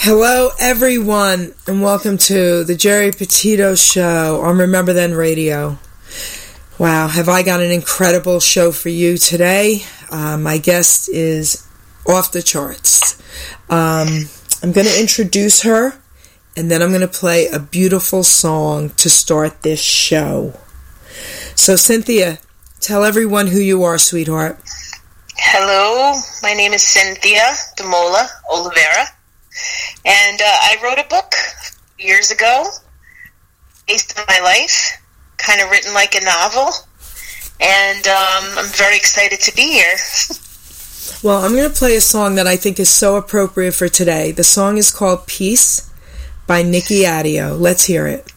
[0.00, 5.76] Hello, everyone, and welcome to the Geri Petito Show on Remember Then Radio.
[6.78, 9.82] Wow, have I got an incredible show for you today?
[10.08, 11.66] Uh, my guest is
[12.06, 13.20] off the charts.
[13.68, 14.28] Um,
[14.62, 16.00] I'm going to introduce her,
[16.56, 20.54] and then I'm going to play a beautiful song to start this show.
[21.56, 22.38] So, Cynthia,
[22.78, 24.60] tell everyone who you are, sweetheart.
[25.36, 29.06] Hello, my name is Cynthia Demola Oliveira,
[30.04, 31.32] and uh, I wrote a book
[31.98, 32.64] years ago
[33.86, 35.00] based on my life,
[35.38, 36.70] kind of written like a novel,
[37.60, 39.96] and um, I'm very excited to be here.
[41.20, 44.30] Well, I'm going to play a song that I think is so appropriate for today.
[44.30, 45.90] The song is called Peace
[46.46, 47.56] by Nikki Adio.
[47.56, 48.32] Let's hear it.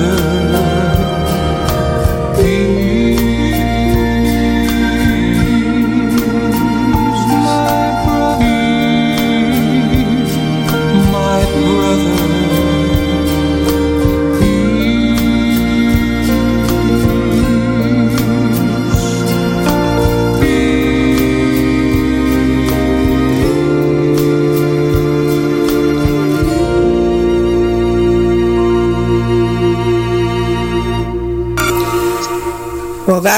[0.00, 0.39] Brother.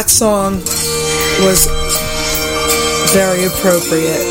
[0.02, 0.54] That song
[1.46, 1.66] was
[3.14, 4.26] very appropriate.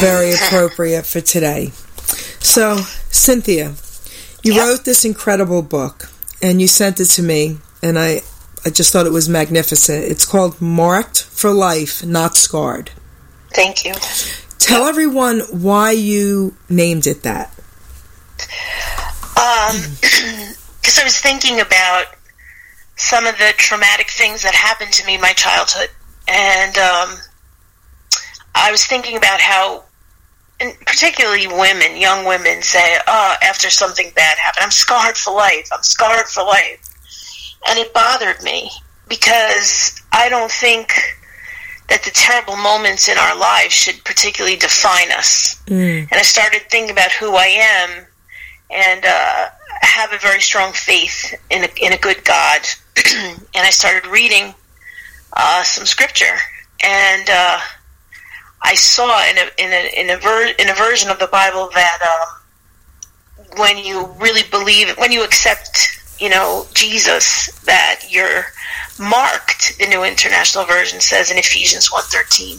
[0.00, 1.72] Very appropriate for today.
[2.38, 2.76] So,
[3.10, 3.74] Cynthia,
[4.44, 4.62] you Yeah.
[4.66, 6.08] wrote this incredible book
[6.40, 8.22] and you sent it to me, and I,
[8.64, 10.04] I just thought it was magnificent.
[10.04, 12.92] It's called Marked for Life, Not Scarred.
[13.52, 13.94] Thank you.
[14.58, 17.52] Tell everyone why you named it that.
[19.36, 19.76] Um,
[20.80, 22.06] because I was thinking about
[22.98, 25.88] some of the traumatic things that happened to me in my childhood,
[26.26, 27.16] and um,
[28.54, 29.84] I was thinking about how,
[30.60, 35.68] and particularly women, young women, say, "Oh, after something bad happened, I'm scarred for life.
[35.72, 36.80] I'm scarred for life,"
[37.68, 38.70] and it bothered me
[39.08, 40.92] because I don't think
[41.88, 45.60] that the terrible moments in our lives should particularly define us.
[45.66, 46.00] Mm.
[46.00, 48.06] And I started thinking about who I am
[48.70, 49.48] and uh,
[49.80, 52.60] have a very strong faith in a, in a good God.
[53.14, 54.54] and I started reading
[55.32, 56.36] uh, some scripture,
[56.82, 57.60] and uh,
[58.62, 61.70] I saw in a in a in a, ver- in a version of the Bible
[61.74, 68.46] that um, when you really believe, when you accept, you know, Jesus, that you're
[68.98, 69.78] marked.
[69.78, 72.58] The New International Version says in Ephesians one thirteen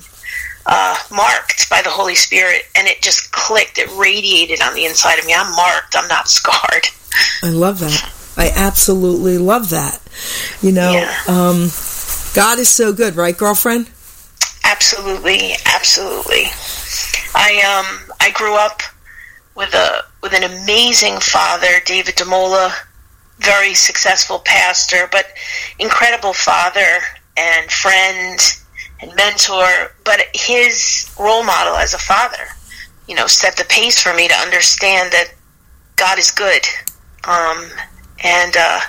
[0.65, 3.77] uh, marked by the Holy Spirit, and it just clicked.
[3.77, 5.33] It radiated on the inside of me.
[5.35, 5.95] I'm marked.
[5.95, 6.87] I'm not scarred.
[7.43, 8.13] I love that.
[8.37, 9.99] I absolutely love that.
[10.61, 11.15] You know, Yeah.
[11.27, 11.71] um,
[12.33, 13.89] God is so good, right, girlfriend?
[14.63, 16.45] Absolutely, absolutely.
[17.35, 18.81] I um I grew up
[19.55, 22.73] with a with an amazing father, David Demola,
[23.39, 25.27] very successful pastor, but
[25.79, 26.99] incredible father
[27.37, 28.39] and friend
[29.01, 29.93] and mentor.
[30.03, 32.47] But his role model as a father,
[33.07, 35.29] you know, set the pace for me to understand that
[35.95, 36.65] God is good,
[37.25, 37.69] um,
[38.23, 38.79] and uh,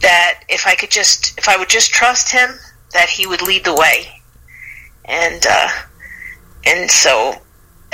[0.00, 2.50] that if I could just if I would just trust Him,
[2.92, 4.22] that He would lead the way,
[5.04, 5.68] and uh,
[6.66, 7.34] and so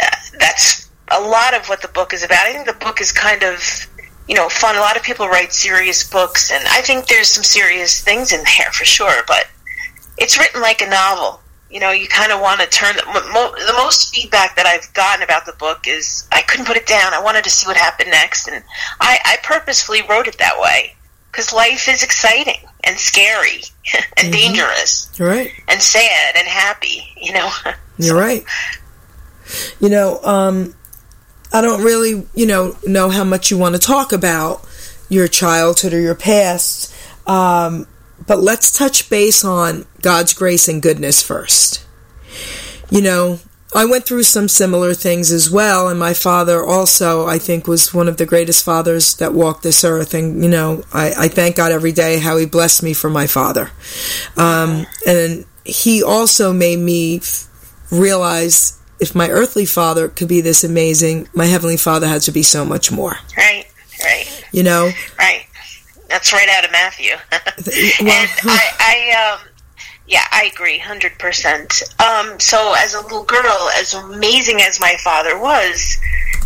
[0.02, 2.46] uh, that's a lot of what the book is about.
[2.46, 3.87] I think the book is kind of
[4.28, 4.76] you know fun.
[4.76, 8.43] A lot of people write serious books, and I think there's some serious things in
[8.58, 9.23] there for sure.
[9.26, 9.46] But
[10.19, 11.40] it's written like a novel.
[11.70, 14.93] You know, you kind of want to turn the, mo- the most feedback that I've
[14.94, 17.12] gotten about the book is couldn't put it down.
[17.14, 18.62] I wanted to see what happened next, and
[19.00, 20.94] I, I purposefully wrote it that way
[21.31, 23.62] because life is exciting and scary
[24.16, 25.52] and dangerous You're right.
[25.69, 27.02] and sad and happy.
[27.20, 27.50] You know.
[27.98, 28.44] You're right.
[29.81, 30.75] You know, um,
[31.52, 34.66] I don't really, you know, know how much you want to talk about
[35.08, 36.92] your childhood or your past,
[37.28, 37.87] um,
[38.26, 41.84] but let's touch base on God's grace and goodness first.
[42.90, 43.38] You know,
[43.74, 47.92] I went through some similar things as well, and my father also, I think, was
[47.92, 50.14] one of the greatest fathers that walked this earth.
[50.14, 53.26] And, you know, I, I thank God every day how he blessed me for my
[53.26, 53.70] father.
[54.36, 57.48] Um, and he also made me f-
[57.90, 62.42] realize if my earthly father could be this amazing, my heavenly father had to be
[62.42, 63.16] so much more.
[63.36, 63.66] Right.
[64.02, 64.44] Right.
[64.52, 65.46] You know, Right.
[66.08, 67.12] That's right out of Matthew.
[68.00, 69.48] well, and I, I um,
[70.06, 71.82] yeah, I agree, hundred percent.
[71.99, 75.99] Um, so as a little girl, as amazing as my father was,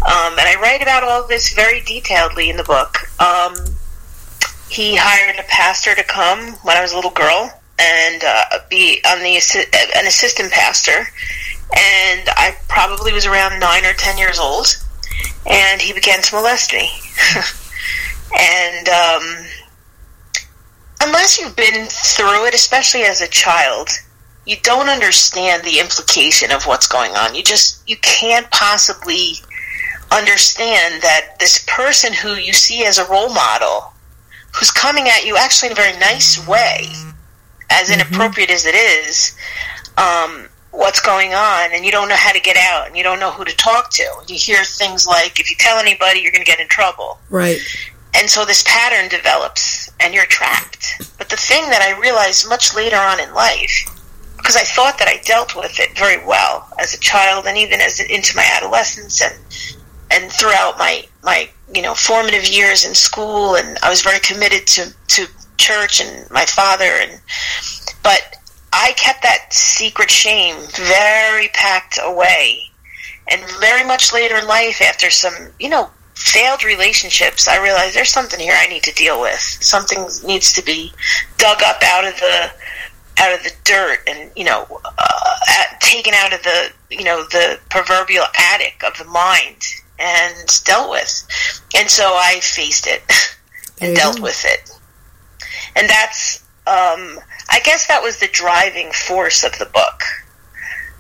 [0.03, 2.97] um, and I write about all this very detailedly in the book.
[3.21, 3.55] Um,
[4.71, 9.03] he hired a pastor to come when I was a little girl and uh, be
[9.07, 9.37] on the
[9.97, 11.09] an assistant pastor,
[11.77, 14.69] and I probably was around nine or ten years old,
[15.47, 16.91] and he began to molest me.
[18.39, 19.47] and um,
[21.01, 23.89] unless you've been through it, especially as a child,
[24.47, 27.35] you don't understand the implication of what's going on.
[27.35, 29.35] You just you can't possibly
[30.13, 33.93] understand that this person who you see as a role model,
[34.55, 36.89] who's coming at you actually in a very nice way,
[37.71, 39.37] as inappropriate as it is,
[39.97, 43.21] um, what's going on, and you don't know how to get out, and you don't
[43.21, 44.05] know who to talk to.
[44.27, 47.61] You hear things like, "If you tell anybody, you're going to get in trouble." right.
[48.15, 50.95] And so this pattern develops and you're trapped.
[51.19, 53.85] But the thing that I realized much later on in life,
[54.37, 57.81] because I thought that I dealt with it very well as a child and even
[57.81, 59.35] as into my adolescence and
[60.11, 64.67] and throughout my my you know formative years in school and I was very committed
[64.69, 67.21] to to church and my father and
[68.03, 68.37] but
[68.73, 72.63] I kept that secret shame very packed away
[73.31, 78.11] and very much later in life after some you know failed relationships, I realized there's
[78.11, 79.41] something here I need to deal with.
[79.41, 80.93] Something needs to be
[81.39, 82.51] dug up out of the
[83.19, 87.23] out of the dirt and you know uh, at, taken out of the you know
[87.25, 89.63] the proverbial attic of the mind
[89.99, 91.61] and dealt with.
[91.75, 93.03] And so I faced it
[93.81, 94.25] and dealt go.
[94.25, 94.71] with it.
[95.77, 97.19] And that's um,
[97.49, 100.03] I guess that was the driving force of the book,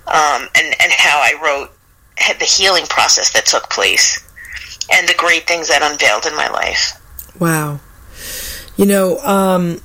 [0.06, 1.70] um, and and how I wrote
[2.38, 4.18] the healing process that took place
[4.92, 7.00] and the great things that unveiled in my life.
[7.38, 7.80] Wow.
[8.76, 9.80] You know, um,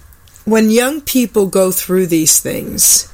[0.45, 3.11] when young people go through these things,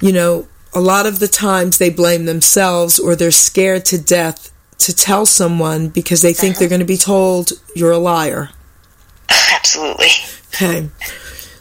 [0.00, 4.52] you know, a lot of the times they blame themselves or they're scared to death
[4.78, 8.50] to tell someone because they think they're going to be told you're a liar.
[9.52, 10.08] Absolutely.
[10.54, 10.90] Okay.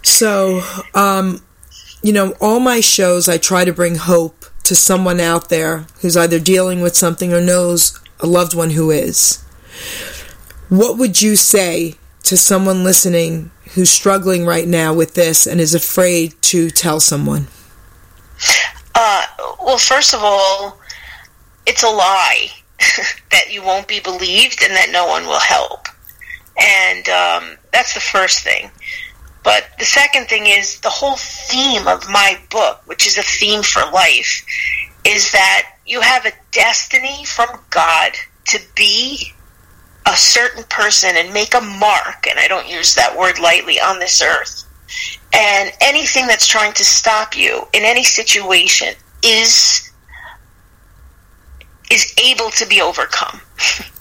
[0.03, 0.61] So,
[0.93, 1.41] um,
[2.03, 6.17] you know, all my shows, I try to bring hope to someone out there who's
[6.17, 9.44] either dealing with something or knows a loved one who is.
[10.69, 15.75] What would you say to someone listening who's struggling right now with this and is
[15.75, 17.47] afraid to tell someone?
[18.95, 19.25] Uh,
[19.61, 20.79] well, first of all,
[21.65, 22.47] it's a lie
[23.31, 25.87] that you won't be believed and that no one will help.
[26.57, 28.71] And um, that's the first thing.
[29.43, 33.61] But the second thing is the whole theme of my book, which is a theme
[33.61, 34.43] for life,
[35.05, 38.13] is that you have a destiny from God
[38.45, 39.31] to be
[40.07, 43.99] a certain person and make a mark, and I don't use that word lightly, on
[43.99, 44.63] this earth.
[45.33, 48.93] And anything that's trying to stop you in any situation
[49.23, 49.89] is
[51.91, 53.41] is able to be overcome.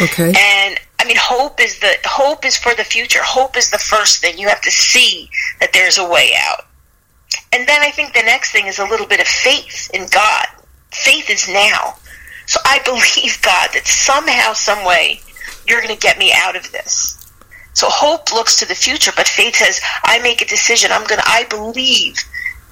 [0.00, 0.32] Okay.
[0.36, 3.20] And I mean, hope is the hope is for the future.
[3.22, 5.28] Hope is the first thing you have to see
[5.60, 6.66] that there's a way out.
[7.52, 10.46] and then I think the next thing is a little bit of faith in God.
[10.92, 11.96] Faith is now.
[12.46, 15.20] So I believe God that somehow, some way,
[15.66, 17.20] you're going to get me out of this.
[17.74, 20.92] So hope looks to the future, but faith says, I make a decision.
[20.92, 22.16] I'm going to, I believe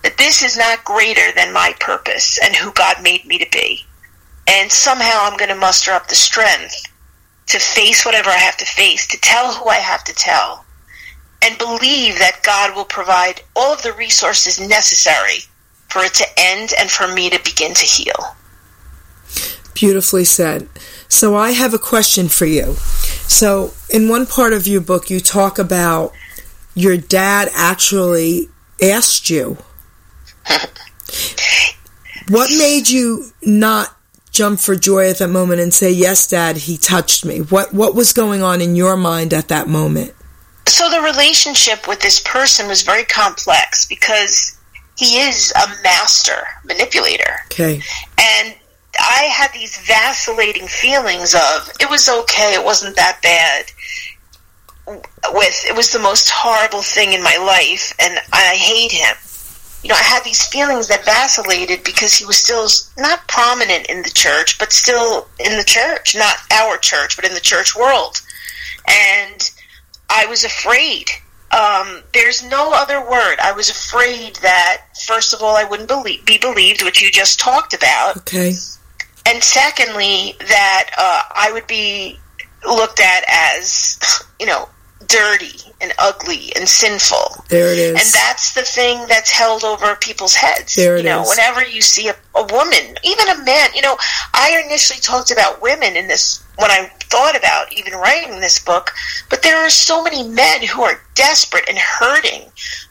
[0.02, 3.84] that this is not greater than my purpose and who God made me to be.
[4.48, 6.84] And somehow I'm going to muster up the strength
[7.48, 10.64] to face whatever I have to face, to tell who I have to tell,
[11.42, 15.40] and believe that God will provide all of the resources necessary
[15.88, 18.36] for it to end and for me to begin to heal.
[19.74, 20.68] Beautifully said.
[21.12, 22.72] So I have a question for you.
[23.28, 26.14] So in one part of your book, you talk about
[26.74, 28.48] your dad actually
[28.80, 29.58] asked you.
[32.30, 33.94] what made you not
[34.30, 37.40] jump for joy at that moment and say, "Yes, Dad, he touched me"?
[37.40, 40.14] What what was going on in your mind at that moment?
[40.66, 44.56] So the relationship with this person was very complex because
[44.96, 47.36] he is a master manipulator.
[47.52, 47.82] Okay.
[48.18, 48.54] And
[48.98, 53.72] I had these vacillating feelings of it was okay, it wasn't that bad.
[55.32, 59.16] With it was the most horrible thing in my life, and I hate him.
[59.82, 62.68] You know, I had these feelings that vacillated because he was still
[62.98, 67.34] not prominent in the church, but still in the church, not our church, but in
[67.34, 68.20] the church world.
[68.86, 69.50] And
[70.08, 71.08] I was afraid.
[71.50, 73.36] Um, there's no other word.
[73.42, 77.40] I was afraid that, first of all, I wouldn't believe, be believed, which you just
[77.40, 78.54] talked about Okay.
[79.26, 82.18] And secondly that uh, I would be
[82.66, 83.98] looked at as
[84.38, 84.68] you know
[85.06, 87.44] dirty and ugly and sinful.
[87.48, 87.90] There it is.
[87.90, 90.74] And that's the thing that's held over people's heads.
[90.74, 91.28] There it you know, is.
[91.28, 93.96] whenever you see a, a woman, even a man, you know,
[94.34, 98.92] I initially talked about women in this when I thought about even writing this book,
[99.30, 102.42] but there are so many men who are desperate and hurting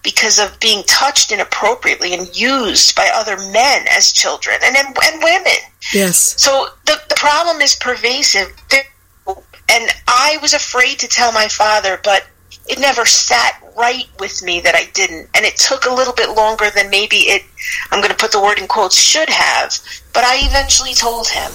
[0.04, 5.24] because of being touched inappropriately and used by other men as children and and, and
[5.24, 5.58] women.
[5.94, 6.42] yes.
[6.42, 8.48] So the, the problem is pervasive.
[9.72, 12.28] And I was afraid to tell my father, but
[12.68, 15.30] it never sat right with me that I didn't.
[15.34, 17.44] And it took a little bit longer than maybe it,
[17.92, 19.78] I'm going to put the word in quotes, should have.
[20.14, 21.52] But I eventually told him.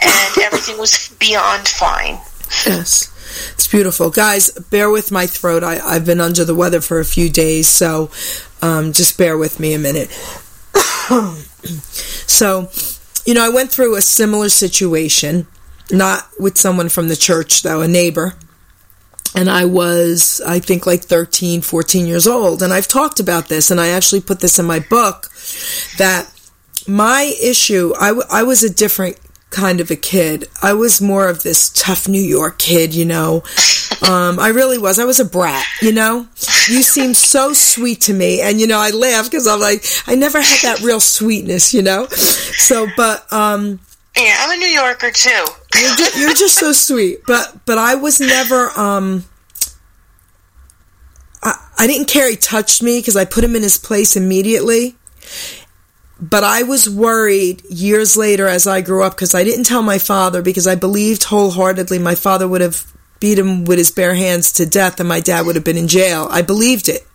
[0.00, 2.18] And everything was beyond fine.
[2.64, 3.14] Yes.
[3.54, 4.10] It's beautiful.
[4.10, 5.62] Guys, bear with my throat.
[5.62, 8.10] I, I've been under the weather for a few days, so
[8.62, 10.10] um, just bear with me a minute.
[12.26, 12.70] so,
[13.26, 15.46] you know, I went through a similar situation,
[15.90, 18.34] not with someone from the church, though, a neighbor.
[19.34, 22.62] And I was, I think, like 13, 14 years old.
[22.62, 25.30] And I've talked about this, and I actually put this in my book
[25.98, 26.32] that
[26.86, 29.18] my issue, I, w- I was a different
[29.50, 30.48] kind of a kid.
[30.62, 33.42] I was more of this tough New York kid, you know.
[34.00, 35.00] Um, I really was.
[35.00, 36.28] I was a brat, you know.
[36.68, 40.14] You seem so sweet to me, and you know, I laugh because I'm like, I
[40.14, 42.06] never had that real sweetness, you know.
[42.06, 43.80] So, but um,
[44.18, 45.44] Yeah, I'm a New Yorker too.
[45.76, 47.20] you're just, you're just so sweet.
[47.26, 48.70] But but I was never.
[48.76, 49.24] Um,
[51.42, 54.96] I I didn't care he touched me because I put him in his place immediately.
[56.20, 59.98] But I was worried years later as I grew up because I didn't tell my
[59.98, 64.50] father because I believed wholeheartedly my father would have beat him with his bare hands
[64.54, 66.26] to death and my dad would have been in jail.
[66.28, 67.06] I believed it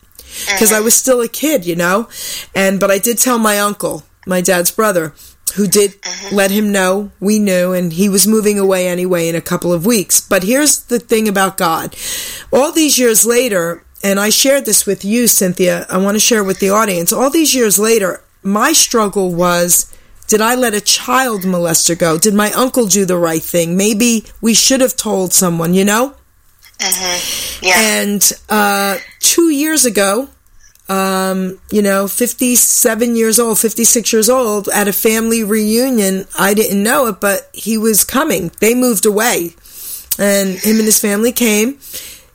[0.48, 2.08] because I was still a kid, you know.
[2.56, 5.14] And but I did tell my uncle, my dad's brother,
[5.56, 5.96] who did
[6.32, 9.86] let him know we knew, and he was moving away anyway in a couple of
[9.86, 10.22] weeks.
[10.22, 11.96] But here's the thing about God:
[12.52, 15.86] all these years later, and I shared this with you, Cynthia.
[15.90, 17.14] I want to share with the audience.
[17.14, 19.90] All these years later, my struggle was.
[20.26, 22.18] Did I let a child molester go?
[22.18, 23.76] Did my uncle do the right thing?
[23.76, 26.16] Maybe we should have told someone, you know?
[27.62, 27.74] Yeah.
[27.78, 30.30] And uh, two years ago,
[30.94, 36.84] um, you know, 57 years old, 56 years old, at a family reunion, I didn't
[36.84, 38.52] know it, but he was coming.
[38.60, 39.56] They moved away.
[40.20, 41.80] And him and his family came.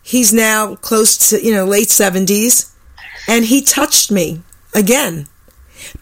[0.02, 2.74] He's now close to, you know, late 70s.
[3.28, 4.42] And he touched me
[4.74, 5.28] again.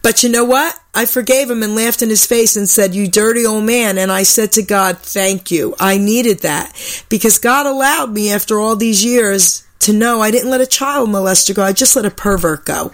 [0.01, 0.75] But you know what?
[0.95, 3.99] I forgave him and laughed in his face and said, You dirty old man.
[3.99, 5.75] And I said to God, Thank you.
[5.79, 6.73] I needed that
[7.09, 11.09] because God allowed me after all these years to know I didn't let a child
[11.09, 11.63] molester go.
[11.63, 12.91] I just let a pervert go.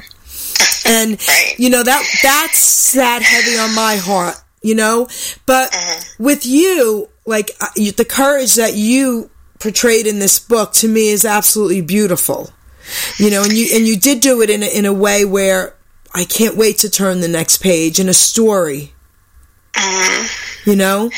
[0.86, 1.56] And, Right.
[1.58, 5.08] you know, that, that's that heavy on my heart, you know?
[5.46, 5.76] But
[6.20, 11.24] with you, like uh, the courage that you portrayed in this book to me is
[11.24, 12.50] absolutely beautiful
[13.18, 15.74] you know and you and you did do it in a, in a way where
[16.14, 18.92] i can't wait to turn the next page in a story
[20.66, 21.10] you know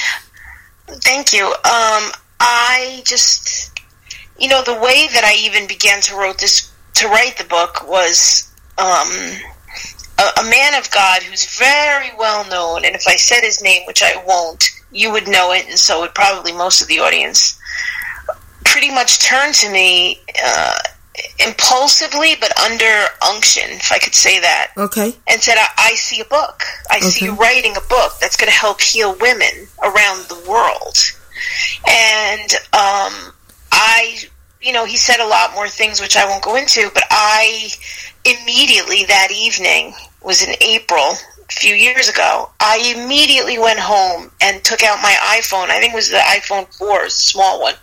[0.88, 1.46] Thank you.
[1.48, 3.72] Um, I just,
[4.38, 7.88] you know, the way that I even began to wrote this to write the book
[7.88, 9.10] was, um,
[10.18, 13.84] a, a man of God who's very well known, and if I said his name,
[13.86, 17.60] which I won't, you would know it, and so would probably most of the audience,
[18.64, 20.78] pretty much turned to me uh,
[21.46, 25.14] impulsively, but under unction, if I could say that, Okay.
[25.28, 26.64] and said, I, I see a book.
[26.90, 30.98] I see you writing a book that's going to help heal women around the world.
[31.88, 33.34] And um,
[33.76, 34.18] I,
[34.62, 37.70] you know, he said a lot more things which I won't go into, but I
[38.24, 41.14] immediately that evening was in April
[41.48, 42.50] a few years ago.
[42.60, 45.70] I immediately went home and took out my iPhone.
[45.70, 47.76] I think it was the iPhone 4, the small one.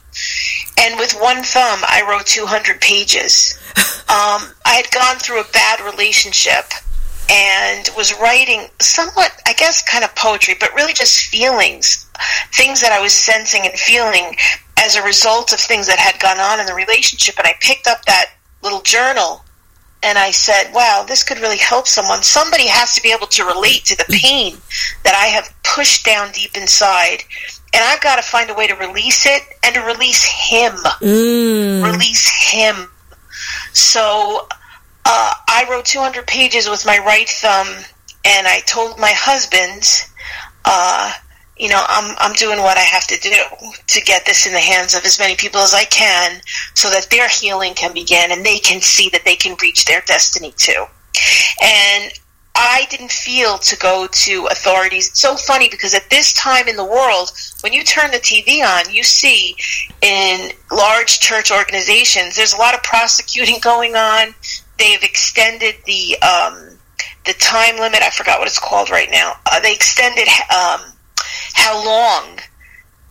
[0.81, 3.59] And with one thumb, I wrote 200 pages.
[4.13, 6.65] Um, I had gone through a bad relationship
[7.31, 12.11] and was writing somewhat, I guess, kind of poetry, but really just feelings,
[12.53, 14.37] things that I was sensing and feeling
[14.79, 17.39] as a result of things that had gone on in the relationship.
[17.39, 18.27] And I picked up that
[18.63, 19.45] little journal
[20.03, 22.23] and I said, wow, this could really help someone.
[22.23, 24.57] Somebody has to be able to relate to the pain
[25.05, 27.23] that I have pushed down deep inside.
[27.73, 31.85] And I've got to find a way to release it and to release him Mm.
[31.85, 32.91] release him.
[33.73, 34.49] So
[35.05, 37.69] uh, I wrote 200 pages with my right thumb,
[38.25, 40.09] and I told my husband,
[40.65, 41.13] uh,
[41.57, 43.35] you know, I'm I'm doing what I have to do
[43.87, 46.41] to get this in the hands of as many people as I can,
[46.75, 50.03] so that their healing can begin and they can see that they can reach their
[50.07, 50.87] destiny too.
[51.63, 52.13] And
[52.55, 55.09] I didn't feel to go to authorities.
[55.09, 57.33] It's so funny because at this time in the world,
[57.63, 59.57] when you turn the TV on, you see
[60.03, 64.35] in large church organizations, there's a lot of prosecuting going on.
[64.79, 66.79] They've extended the um,
[67.25, 68.03] the time limit.
[68.03, 69.35] I forgot what it's called right now.
[69.51, 70.81] Uh, they extended um,
[71.55, 72.39] how long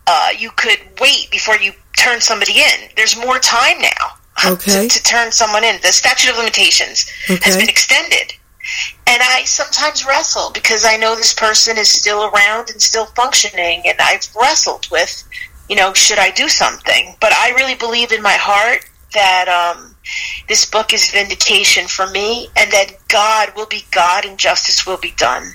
[0.06, 2.88] uh, you could wait before you turn somebody in.
[2.96, 4.16] There's more time now
[4.52, 4.88] Okay.
[4.88, 5.80] to, to turn someone in.
[5.82, 8.34] The statute of limitations has been extended.
[9.06, 13.82] And I sometimes wrestle because I know this person is still around and still functioning,
[13.84, 15.24] and I've wrestled with,
[15.68, 17.16] you know, should I do something?
[17.20, 19.91] But I really believe in my heart that um,
[20.48, 24.98] this book is vindication for me, and that God will be God and justice will
[24.98, 25.52] be done.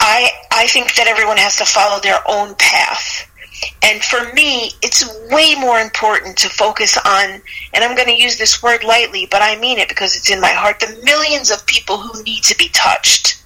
[0.00, 3.30] I I think that everyone has to follow their own path.
[3.82, 7.40] And for me, it's way more important to focus on,
[7.72, 10.40] and I'm going to use this word lightly, but I mean it because it's in
[10.40, 13.42] my heart, the millions of people who need to be touched,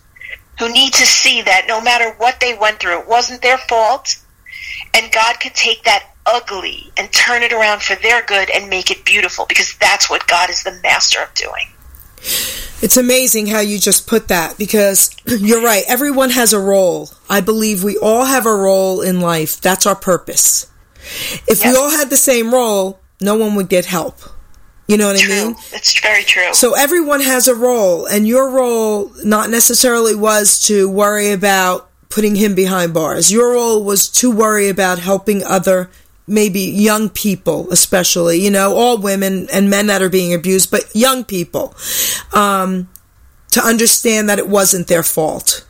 [0.58, 4.16] who need to see that no matter what they went through, it wasn't their fault.
[4.94, 8.90] And God could take that ugly and turn it around for their good and make
[8.90, 11.68] it beautiful because that's what God is the master of doing.
[12.80, 15.84] It's amazing how you just put that because you're right.
[15.88, 17.10] Everyone has a role.
[17.28, 19.60] I believe we all have a role in life.
[19.60, 20.70] That's our purpose.
[21.48, 24.20] If we all had the same role, no one would get help.
[24.86, 25.56] You know what I mean?
[25.72, 26.54] It's very true.
[26.54, 32.36] So everyone has a role, and your role not necessarily was to worry about putting
[32.36, 33.30] him behind bars.
[33.30, 35.90] Your role was to worry about helping other,
[36.28, 40.84] maybe young people, especially, you know, all women and men that are being abused, but
[40.94, 41.74] young people,
[42.32, 42.88] um,
[43.50, 45.64] to understand that it wasn't their fault.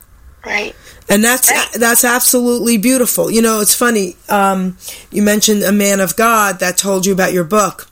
[0.44, 0.74] right.
[1.10, 1.68] And that's Right.
[1.74, 3.30] that's absolutely beautiful.
[3.30, 4.16] You know, it's funny.
[4.28, 4.76] Um,
[5.10, 7.88] you mentioned a man of God that told you about your book.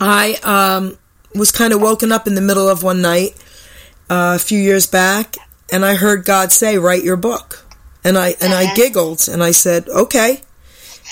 [0.00, 0.96] I um,
[1.34, 3.34] was kind of woken up in the middle of one night
[4.08, 5.36] uh, a few years back,
[5.70, 7.66] and I heard God say, "Write your book,"
[8.02, 10.40] and I and I giggled and I said, "Okay."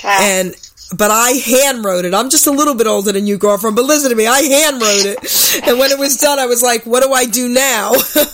[0.05, 0.19] Wow.
[0.21, 0.55] And
[0.97, 2.15] but I hand wrote it.
[2.15, 3.77] I'm just a little bit older than you, girlfriend.
[3.77, 6.63] But listen to me, I hand wrote it, and when it was done, I was
[6.63, 8.25] like, "What do I do now?" so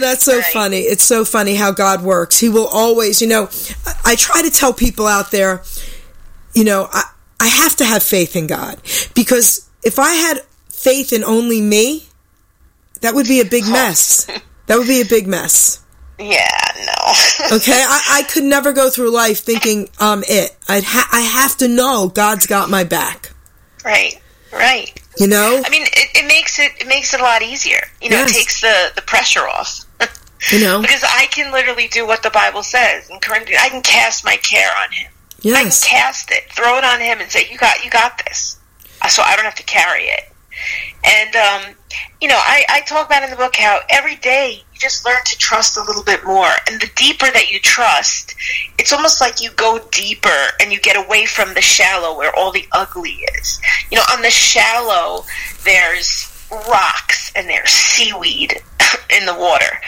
[0.00, 0.52] that's so Right.
[0.52, 0.80] funny.
[0.80, 2.38] It's so funny how God works.
[2.38, 3.48] He will always, you know.
[3.86, 5.62] I, I try to tell people out there,
[6.54, 7.04] you know, I
[7.38, 8.80] I have to have faith in God
[9.14, 12.08] because if I had faith in only me,
[13.02, 13.72] that would be a big oh.
[13.72, 14.26] mess.
[14.66, 15.80] That would be a big mess.
[16.18, 16.48] Yeah,
[16.86, 16.92] no.
[17.56, 20.54] Okay, I, I could never go through life thinking um it.
[20.68, 23.30] I'd ha- I have to know God's got my back.
[23.84, 24.20] right.
[24.52, 24.98] Right.
[25.18, 27.80] You know, I mean, it, it makes it it makes it a lot easier.
[28.00, 28.30] You know, Yes.
[28.30, 29.80] it takes the the pressure off.
[30.52, 30.80] you know.
[30.80, 33.60] because I can literally do what the Bible says in Corinthians.
[33.62, 35.10] I can cast my care on Him.
[35.42, 35.56] Yes.
[35.56, 38.58] I can cast it, throw it on Him, and say, "You got, you got this."
[39.02, 40.24] Uh, So I don't have to carry it.
[41.04, 41.74] And um,
[42.20, 45.20] you know, I, I talk about in the book how every day you just learn
[45.24, 48.34] to trust a little bit more, and the deeper that you trust,
[48.78, 50.28] it's almost like you go deeper
[50.60, 53.60] and you get away from the shallow where all the ugly is.
[53.90, 55.24] You know, on the shallow,
[55.64, 58.54] there's rocks and there's seaweed
[59.10, 59.80] in the water.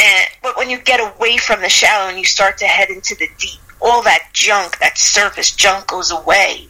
[0.00, 3.14] And but when you get away from the shallow and you start to head into
[3.14, 6.68] the deep, all that junk, that surface junk goes away.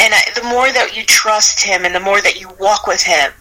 [0.00, 3.02] And I, the more that you trust him and the more that you walk with
[3.02, 3.32] him,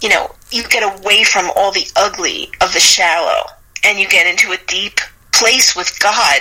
[0.00, 3.44] you know, you get away from all the ugly of the shallow
[3.84, 5.00] and you get into a deep
[5.32, 6.40] place with God.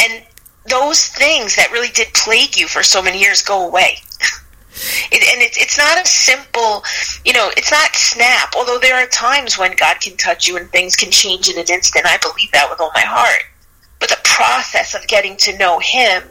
[0.00, 0.22] And
[0.68, 3.98] those things that really did plague you for so many years go away.
[5.10, 6.84] It, and it, it's not a simple,
[7.24, 8.52] you know, it's not snap.
[8.54, 11.64] Although there are times when God can touch you and things can change in an
[11.70, 12.04] instant.
[12.04, 13.42] I believe that with all my heart.
[14.06, 16.22] But the process of getting to know Him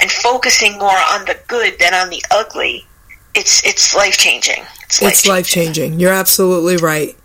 [0.00, 2.86] and focusing more on the good than on the ugly,
[3.34, 4.62] it's it's life changing.
[4.84, 5.98] It's life It's life changing.
[5.98, 7.16] You're absolutely right.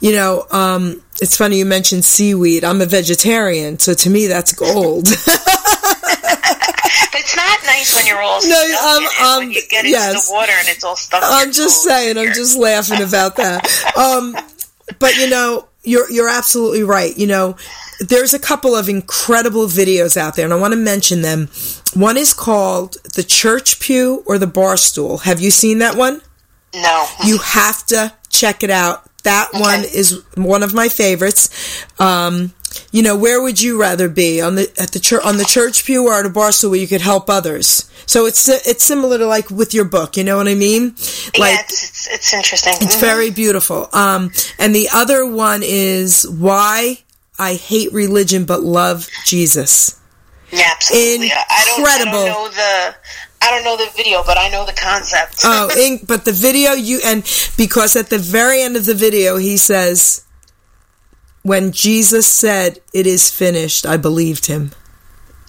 [0.00, 2.62] You know, um, it's funny you mentioned seaweed.
[2.62, 5.04] I'm a vegetarian, so to me that's gold.
[5.04, 5.12] But
[7.14, 10.28] it's not nice when you're all No, um, um, when you get into yes.
[10.28, 11.22] the water and it's all stuck.
[11.24, 12.16] I'm just saying.
[12.16, 13.66] I'm just laughing about that.
[13.96, 14.36] Um,
[15.00, 17.16] but you know, you're you're absolutely right.
[17.18, 17.56] You know,
[18.00, 21.48] there's a couple of incredible videos out there, and I want to mention them.
[21.94, 26.22] One is called "The Church Pew" or "The Bar Stool." Have you seen that one?
[26.74, 27.06] no.
[27.24, 29.04] You have to check it out.
[29.24, 31.50] That one is one of my favorites.
[31.98, 32.52] Um,
[32.92, 35.84] you know, where would you rather be on the at the church on the church
[35.84, 37.90] pew or at a bar stool where you could help others?
[38.06, 40.16] So it's it's similar to like with your book.
[40.16, 40.94] You know what I mean?
[41.38, 42.74] Like yeah, it's, it's, it's interesting.
[42.80, 43.00] it's Mhm.
[43.00, 43.88] very beautiful.
[43.92, 46.98] Um, and the other one is why
[47.38, 49.98] I hate religion but love Jesus.
[50.50, 51.30] Yeah, absolutely.
[51.32, 52.94] I- I don't, I don't know the
[53.40, 55.42] I don't know the video, but I know the concept.
[55.44, 57.22] Oh, in, but the video you and
[57.56, 60.24] because at the very end of the video he says,
[61.42, 64.72] "When Jesus said it is finished, I believed him."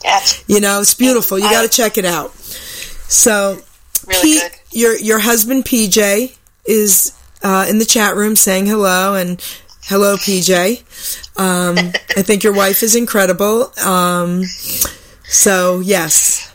[0.03, 1.39] That's You know, it's beautiful.
[1.39, 2.33] You got to check it out.
[2.35, 3.59] So,
[4.07, 4.51] really P- good.
[4.71, 9.43] your your husband PJ is uh, in the chat room saying hello and
[9.89, 10.77] hello PJ.
[11.35, 11.75] Um,
[12.15, 13.73] I think your wife is incredible.
[13.83, 14.43] Um,
[15.23, 16.45] so yes.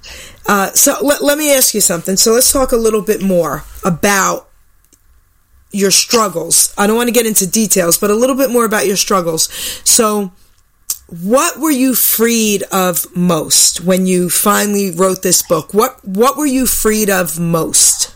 [0.47, 2.17] Uh, so let, let me ask you something.
[2.17, 4.49] So let's talk a little bit more about
[5.73, 6.73] your struggles.
[6.79, 9.49] I don't want to get into details, but a little bit more about your struggles.
[9.85, 10.31] So
[11.09, 15.75] what were you freed of most when you finally wrote this book?
[15.75, 18.15] What what were you freed of most?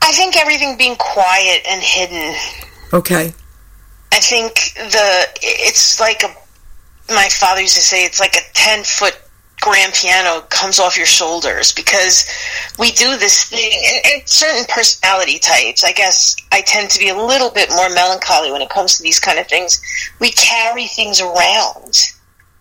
[0.00, 2.34] I think everything being quiet and hidden.
[2.92, 3.34] Okay.
[4.12, 6.34] I think the it's like a
[7.12, 9.20] my father used to say it's like a ten foot
[9.60, 12.28] grand piano comes off your shoulders because
[12.78, 17.08] we do this thing and, and certain personality types i guess i tend to be
[17.08, 19.80] a little bit more melancholy when it comes to these kind of things
[20.20, 21.98] we carry things around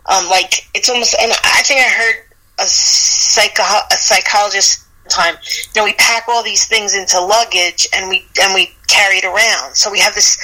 [0.07, 2.15] um, like it's almost and i think i heard
[2.59, 5.35] a, psycho, a psychologist time
[5.75, 9.25] you know we pack all these things into luggage and we and we carry it
[9.25, 10.37] around so we have this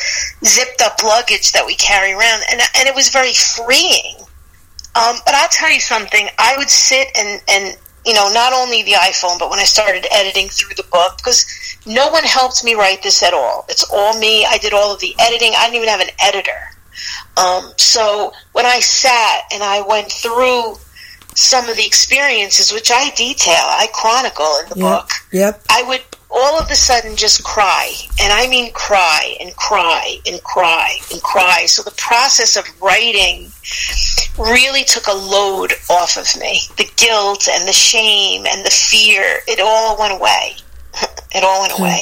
[0.45, 4.17] zipped up luggage that we carry around and and it was very freeing
[4.93, 6.27] um, but I'll tell you something.
[6.37, 10.05] I would sit and, and, you know, not only the iPhone, but when I started
[10.11, 11.45] editing through the book, because
[11.85, 13.65] no one helped me write this at all.
[13.69, 14.45] It's all me.
[14.45, 15.53] I did all of the editing.
[15.57, 16.59] I didn't even have an editor.
[17.37, 20.75] Um, so when I sat and I went through
[21.35, 24.89] some of the experiences, which I detail, I chronicle in the Yep.
[24.99, 25.63] book, Yep.
[25.69, 26.03] I would
[26.41, 27.93] all of a sudden just cry.
[28.19, 31.65] And I mean cry and cry and cry and cry.
[31.67, 33.51] So the process of writing
[34.37, 36.59] really took a load off of me.
[36.77, 40.55] The guilt and the shame and the fear, it all went away.
[41.35, 42.01] it all went away.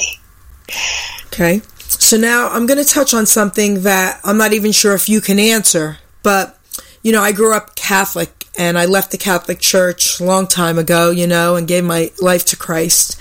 [1.26, 1.60] Okay.
[1.78, 5.20] So now I'm going to touch on something that I'm not even sure if you
[5.20, 6.58] can answer, but
[7.02, 10.78] you know, I grew up Catholic and I left the Catholic Church a long time
[10.78, 13.20] ago, you know, and gave my life to Christ.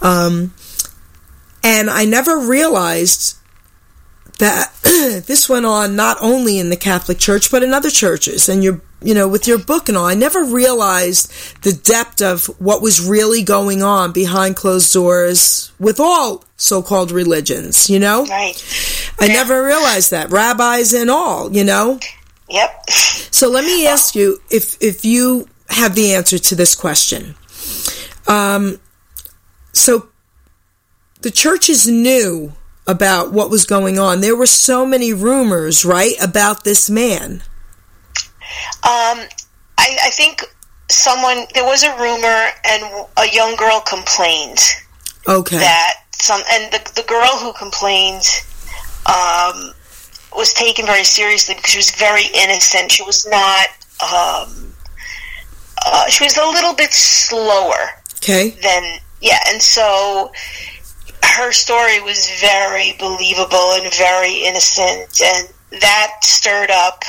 [0.00, 0.54] Um,
[1.68, 3.36] and I never realized
[4.38, 8.48] that this went on not only in the Catholic Church but in other churches.
[8.48, 12.46] And your, you know, with your book and all, I never realized the depth of
[12.60, 17.90] what was really going on behind closed doors with all so-called religions.
[17.90, 18.56] You know, Right.
[19.20, 21.52] I never realized that rabbis and all.
[21.52, 21.98] You know,
[22.48, 22.90] Yep.
[23.30, 27.34] so let me ask you if if you have the answer to this question.
[28.26, 28.78] Um,
[29.72, 30.08] so
[31.20, 32.52] the churches knew
[32.86, 34.20] about what was going on.
[34.20, 37.42] There were so many rumors, right, about this man.
[38.82, 39.18] Um,
[39.76, 40.42] I, I think
[40.90, 44.58] someone, there was a rumor and a young girl complained.
[45.28, 45.58] Okay.
[45.58, 48.24] that some and the the girl who complained
[49.06, 49.72] um,
[50.34, 52.90] was taken very seriously because she was very innocent.
[52.90, 53.68] She was not.
[54.02, 54.72] Um,
[55.86, 58.50] uh, she was a little bit slower Okay.
[58.62, 60.32] than yeah, and so
[61.22, 65.48] her story was very believable and very innocent, and
[65.80, 67.04] that stirred up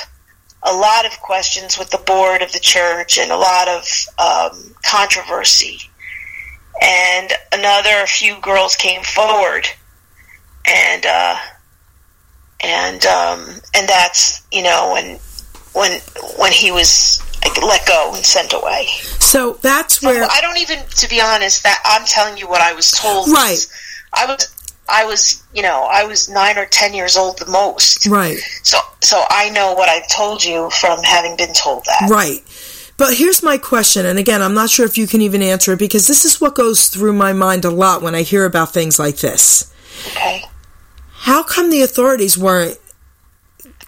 [0.64, 3.88] a lot of questions with the board of the church and a lot of
[4.20, 5.80] um, controversy.
[6.82, 9.68] And another few girls came forward
[10.66, 11.38] and uh,
[12.62, 15.20] and um, and that's you know when
[15.74, 16.00] when
[16.38, 18.88] when he was like, let go and sent away.
[19.20, 22.74] So that's where I don't even, to be honest, that I'm telling you what I
[22.74, 23.30] was told.
[23.30, 23.66] Right.
[24.14, 28.08] I was, I was, you know, I was nine or ten years old the most.
[28.08, 32.10] right, So, so I know what I've told you from having been told that.
[32.10, 32.44] right.
[32.98, 35.80] But here's my question, and again, I'm not sure if you can even answer it
[35.80, 39.00] because this is what goes through my mind a lot when I hear about things
[39.00, 39.74] like this.
[40.08, 40.44] Okay.
[41.14, 42.78] How come the authorities weren't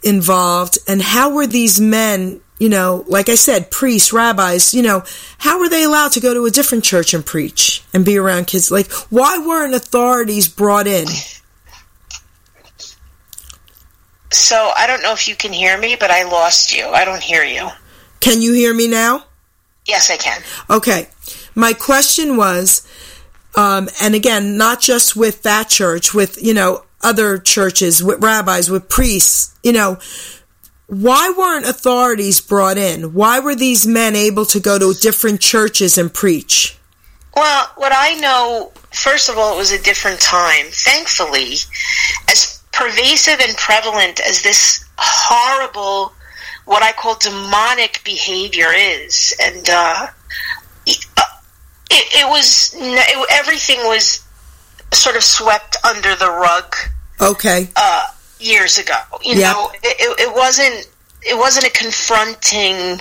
[0.03, 5.03] involved, and how were these men, you know, like I said, priests, rabbis, you know,
[5.39, 8.45] how were they allowed to go to a different church and preach and be around
[8.45, 8.69] kids?
[8.69, 11.07] Like, why weren't authorities brought in?
[14.29, 16.85] So I don't know if you can hear me, but I lost you.
[16.85, 17.67] I don't hear you.
[18.19, 19.23] Can you hear me now?
[19.87, 20.39] Yes, I can.
[20.69, 21.09] Okay.
[21.55, 22.87] My question was,
[23.55, 28.69] um, and again, not just with that church, with, you know, other churches, with rabbis,
[28.69, 29.97] with priests, you know,
[30.91, 33.13] why weren't authorities brought in?
[33.13, 36.77] Why were these men able to go to different churches and preach?
[37.33, 40.65] Well, what I know, first of all, it was a different time.
[40.69, 41.53] Thankfully,
[42.29, 46.11] as pervasive and prevalent as this horrible,
[46.65, 50.07] what I call demonic behavior is, and uh,
[50.85, 51.05] it,
[51.89, 54.21] it was it, everything was
[54.91, 56.75] sort of swept under the rug
[57.21, 57.69] Okay.
[57.77, 58.07] uh,
[58.41, 58.97] years ago.
[59.21, 59.51] You Yeah.
[59.53, 60.87] know, it, it, it wasn't
[61.23, 62.99] it wasn't a confronting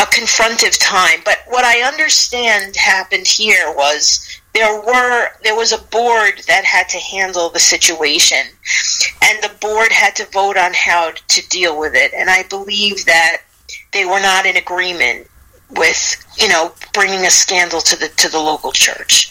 [0.00, 1.20] a confrontive time.
[1.24, 4.20] But what I understand happened here was
[4.54, 8.38] there were there was a board that had to handle the situation,
[9.22, 12.12] and the board had to vote on how to deal with it.
[12.14, 13.38] And I believe that
[13.92, 15.26] they were not in agreement
[15.76, 19.30] with you know bringing a scandal to the to the local church.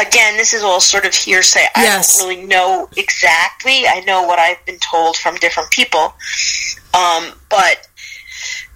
[0.00, 1.66] Again, this is all sort of hearsay.
[1.76, 2.18] Yes.
[2.18, 3.86] I don't really know exactly.
[3.86, 6.14] I know what I've been told from different people,
[6.94, 7.88] um, but.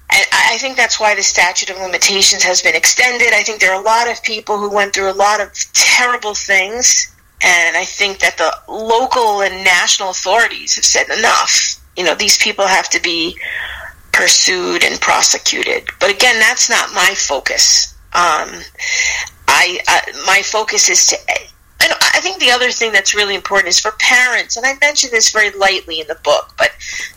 [0.09, 3.33] And I I think that's why the statute of limitations has been extended.
[3.33, 6.33] I think there are a lot of people who went through a lot of terrible
[6.33, 11.75] things, and I think that the local and national authorities have said enough.
[11.97, 13.37] You know, these people have to be
[14.17, 15.85] pursued and prosecuted.
[16.01, 17.95] But again, that's not my focus.
[18.15, 18.49] Um,
[19.47, 21.17] I, I my focus is to.
[21.83, 25.11] And I think the other thing that's really important is for parents, and I mention
[25.13, 26.71] this very lightly in the book, but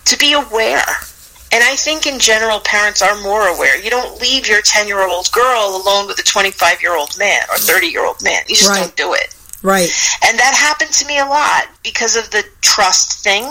[0.05, 0.83] to be aware.
[1.51, 3.81] And I think in general, parents are more aware.
[3.81, 7.41] You don't leave your 10 year old girl alone with a 25 year old man
[7.49, 8.43] or 30 year old man.
[8.47, 8.81] You just Right.
[8.81, 9.33] don't do it.
[9.61, 9.89] Right.
[10.23, 13.43] And that happened to me a lot because of the trust thing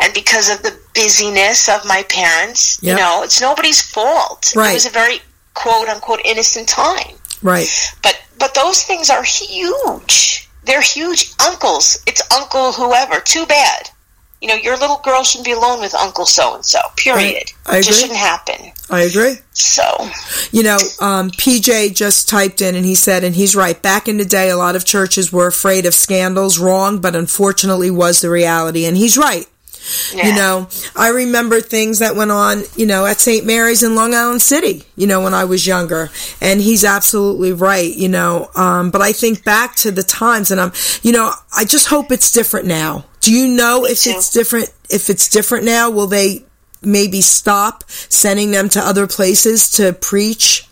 [0.00, 2.82] and because of the busyness of my parents.
[2.82, 2.96] Yep.
[2.96, 4.52] You know, it's nobody's fault.
[4.54, 4.70] Right.
[4.70, 5.20] It was a very
[5.54, 7.16] quote unquote innocent time.
[7.42, 7.68] Right.
[8.02, 10.48] But but those things are huge.
[10.64, 11.32] They're huge.
[11.46, 12.02] Uncles.
[12.06, 13.20] It's uncle whoever.
[13.20, 13.90] Too bad.
[14.40, 16.78] You know, your little girl shouldn't be alone with Uncle so and so.
[16.96, 17.50] Period.
[17.64, 18.72] I It just shouldn't happen.
[18.90, 19.36] I agree.
[19.52, 19.82] So
[20.52, 23.80] You know, um, PJ just typed in and he said, and he's right.
[23.80, 27.90] Back in the day, a lot of churches were afraid of scandals, wrong, but unfortunately
[27.90, 28.84] was the reality.
[28.84, 29.46] And he's right.
[30.14, 30.28] Yeah.
[30.28, 33.46] You know, I remember things that went on, you know, at St.
[33.46, 36.10] Mary's in Long Island City, you know, when I was younger.
[36.40, 38.50] And he's absolutely right, you know.
[38.54, 40.72] Um, but I think back to the times and I'm,
[41.02, 43.04] you know, I just hope it's different now.
[43.20, 44.10] Do you know if too.
[44.10, 44.72] it's different?
[44.90, 46.44] If it's different now, will they
[46.82, 50.68] maybe stop sending them to other places to preach?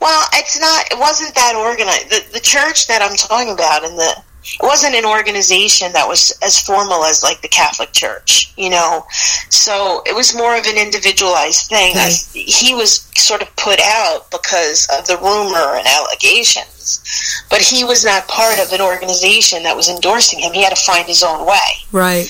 [0.00, 0.92] Well, it's not.
[0.92, 2.10] It wasn't that organized.
[2.10, 6.36] The, the church that I'm talking about, and the it wasn't an organization that was
[6.42, 9.04] as formal as like the Catholic Church, you know.
[9.48, 11.92] So it was more of an individualized thing.
[11.92, 12.12] Okay.
[12.32, 18.04] He was sort of put out because of the rumor and allegations, but he was
[18.04, 20.52] not part of an organization that was endorsing him.
[20.52, 21.58] He had to find his own way
[21.92, 22.28] Right.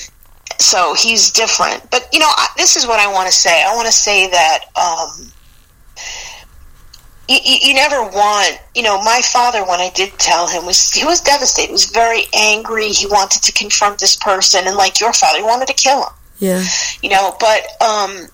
[0.59, 1.91] so he's different.
[1.91, 3.63] But you know, I, this is what I want to say.
[3.67, 5.33] I want to say that um,
[7.29, 8.59] you, you, you never want.
[8.75, 11.69] You know, my father, when I did tell him, was he was devastated.
[11.69, 12.89] He was very angry.
[12.89, 16.13] He wanted to confront this person, and like your father, he wanted to kill him.
[16.39, 16.65] Yeah.
[17.03, 18.29] You know, but um,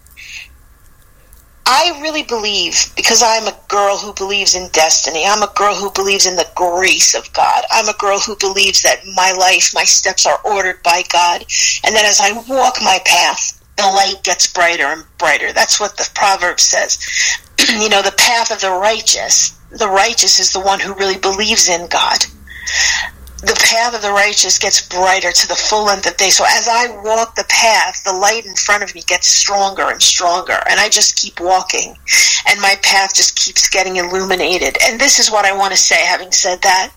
[1.67, 5.25] I really believe because I'm a girl who believes in destiny.
[5.25, 7.63] I'm a girl who believes in the grace of God.
[7.71, 11.45] I'm a girl who believes that my life, my steps are ordered by God,
[11.85, 15.53] and that as I walk my path, the light gets brighter and brighter.
[15.53, 16.99] That's what the proverb says.
[17.69, 19.51] you know, the path of the righteous.
[19.71, 22.25] The righteous is the one who really believes in God
[23.43, 26.29] the path of the righteous gets brighter to the full length of day.
[26.29, 30.03] So as I walk the path, the light in front of me gets stronger and
[30.03, 31.97] stronger, and I just keep walking,
[32.47, 34.77] and my path just keeps getting illuminated.
[34.83, 36.93] And this is what I want to say, having said that.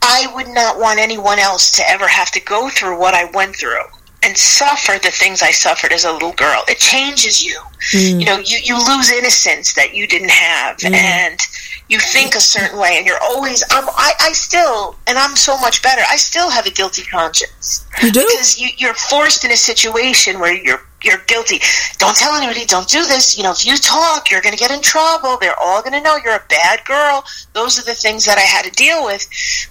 [0.00, 3.56] I would not want anyone else to ever have to go through what I went
[3.56, 3.82] through
[4.22, 6.64] and suffer the things I suffered as a little girl.
[6.68, 7.58] It changes you.
[7.92, 8.20] Mm.
[8.20, 10.92] You know, you, you lose innocence that you didn't have mm.
[10.92, 11.40] and
[11.88, 15.56] you think a certain way and you're always I'm, I, I still and I'm so
[15.58, 16.02] much better.
[16.08, 17.86] I still have a guilty conscience.
[18.02, 18.20] You do?
[18.20, 21.60] Because you, you're forced in a situation where you're you're guilty.
[21.98, 22.64] Don't tell anybody.
[22.64, 23.38] Don't do this.
[23.38, 25.36] You know, if you talk, you're going to get in trouble.
[25.40, 27.24] They're all going to know you're a bad girl.
[27.52, 29.28] Those are the things that I had to deal with.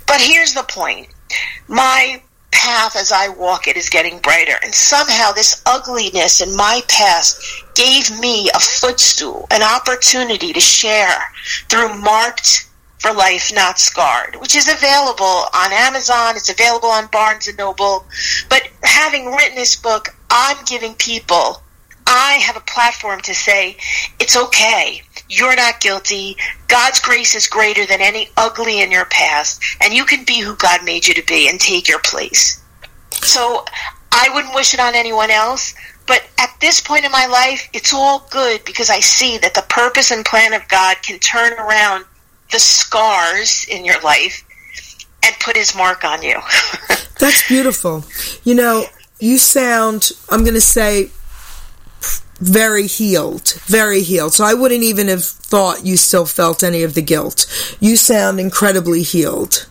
[0.07, 1.09] But here's the point:
[1.67, 2.21] my
[2.67, 7.41] path as I walk it is getting brighter, and somehow this ugliness in my past
[7.75, 11.17] gave me a footstool, an opportunity to share
[11.69, 12.67] through marked
[12.99, 18.03] for life not scarred which is available on amazon it's available on barnes and noble.
[18.49, 21.61] But having written this book i'm giving people
[22.07, 23.77] i have a platform to say
[24.19, 26.35] it's okay you're not guilty
[26.67, 30.55] god's grace is greater than any ugly in your past and you can be who
[30.55, 32.63] god made you to be and take your place
[33.11, 33.65] so
[34.11, 35.73] i wouldn't wish it on anyone else
[36.07, 39.65] but at this point in my life, it's all good because I see that the
[39.67, 42.05] purpose and plan of God can turn around
[42.51, 44.43] the scars in your life
[45.21, 46.39] and put his mark on you.
[47.19, 48.05] That's beautiful.
[48.45, 48.85] You know,
[49.19, 51.11] you sound, I'm going to say,
[52.39, 54.33] very healed, very healed.
[54.33, 57.45] So I wouldn't even have thought you still felt any of the guilt.
[57.79, 59.67] You sound incredibly healed.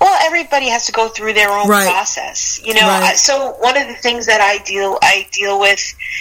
[0.00, 1.88] well, everybody has to go through their own Right.
[1.88, 2.86] process, you know.
[2.86, 3.16] Right.
[3.16, 5.80] So one of the things that I deal I deal with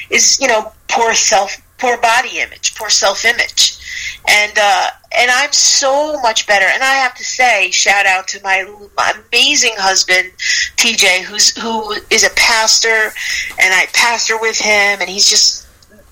[0.10, 3.78] is you know poor self, poor body image, poor self image,
[4.27, 6.65] and uh, and I'm so much better.
[6.65, 10.31] And I have to say, shout out to my, my amazing husband,
[10.77, 13.13] PJ, who's who is a pastor,
[13.59, 15.65] and I pastor with him, and he's just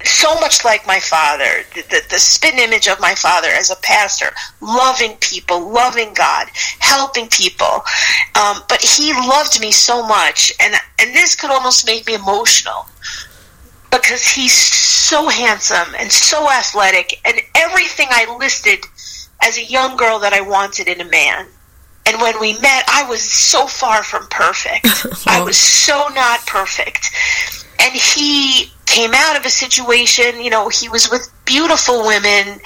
[0.05, 3.75] so much like my father, the, the, the spin image of my father as a
[3.77, 6.47] pastor, loving people, loving God,
[6.79, 7.83] helping people.
[8.35, 12.85] Um, but he loved me so much, and and this could almost make me emotional
[14.01, 18.79] because he's so handsome and so athletic, and everything I listed
[19.43, 21.47] as a young girl that I wanted in a man.
[22.05, 24.87] And when we met, I was so far from perfect.
[25.27, 27.11] I was so not perfect.
[27.79, 32.59] And he came out of a situation, you know, he was with beautiful women,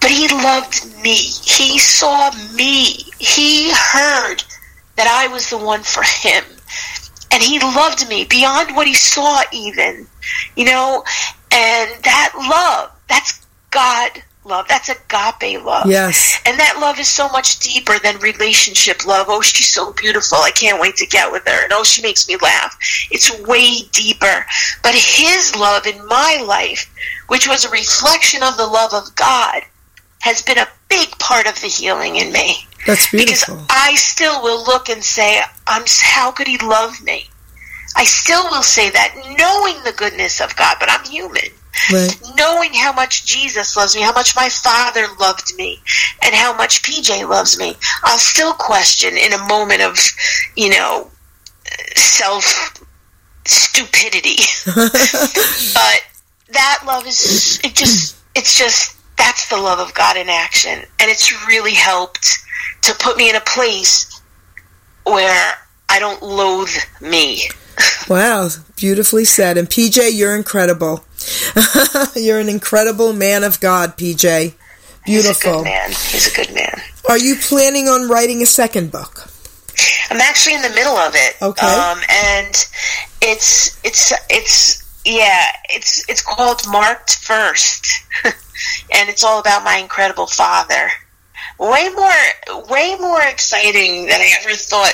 [0.00, 1.14] but he loved me.
[1.14, 2.84] He saw me.
[3.18, 4.44] He heard
[4.96, 6.44] that I was the one for him.
[7.32, 10.06] And he loved me beyond what he saw, even,
[10.56, 11.02] you know,
[11.52, 14.66] and that love, that's God love.
[14.68, 15.86] That's agape love.
[15.86, 16.40] Yes.
[16.46, 19.26] And that love is so much deeper than relationship love.
[19.28, 20.38] Oh, she's so beautiful.
[20.38, 21.64] I can't wait to get with her.
[21.64, 22.76] And oh, she makes me laugh.
[23.10, 24.46] It's way deeper.
[24.82, 26.92] But his love in my life,
[27.28, 29.62] which was a reflection of the love of God,
[30.22, 32.56] has been a big part of the healing in me.
[32.86, 33.56] That's beautiful.
[33.56, 33.66] Because.
[33.70, 37.28] I still will look and say, I'm how could he love me?
[37.96, 41.50] I still will say that knowing the goodness of God, but I'm human
[41.90, 42.16] Right.
[42.36, 45.80] knowing how much Jesus loves me, how much my father loved me,
[46.22, 49.98] and how much PJ loves me, I'll still question in a moment of,
[50.54, 51.10] you know,
[51.96, 52.78] self
[53.46, 54.36] stupidity.
[54.64, 56.02] but
[56.50, 61.08] that love is it just it's just that's the love of God in action, and
[61.10, 62.38] it's really helped
[62.82, 64.20] to put me in a place
[65.04, 65.54] where
[65.88, 67.48] I don't loathe me.
[68.08, 69.56] Wow, beautifully said.
[69.56, 71.04] And PJ, you're incredible.
[72.16, 74.54] you're an incredible man of God, PJ.
[75.06, 75.58] He's a Beautiful.
[75.58, 75.88] good man.
[75.90, 76.80] He's a good man.
[77.08, 79.30] Are you planning on writing a second book?
[80.10, 81.36] I'm actually in the middle of it.
[81.40, 81.66] Okay.
[81.66, 82.54] Um, and
[83.22, 87.86] it's it's it's yeah, it's it's called Marked First,
[88.92, 90.88] and it's all about my incredible father.
[91.58, 94.92] Way more way more exciting than I ever thought.